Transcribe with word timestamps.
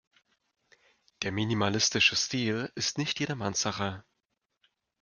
Der 1.21 1.31
minimalistische 1.31 2.15
Stil 2.15 2.71
ist 2.73 2.97
nicht 2.97 3.19
jedermanns 3.19 3.61
Sache. 3.61 4.03